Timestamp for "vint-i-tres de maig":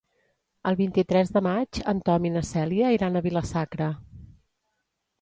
0.79-1.79